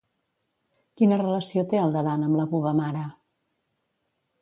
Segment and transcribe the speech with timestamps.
[1.01, 3.07] Quina relació té el Dadan amb la Bubamara?